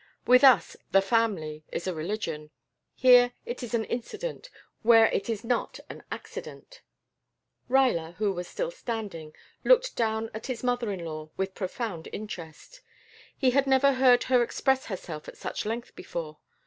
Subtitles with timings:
[0.25, 2.49] With us The Family is a religion.
[2.95, 4.49] Here it is an incident
[4.81, 6.81] where it is not an accident."
[7.69, 9.33] Ruyler, who was still standing,
[9.63, 12.81] looked down at his mother in law with profound interest.
[13.37, 16.39] He had never heard her express herself at such length before.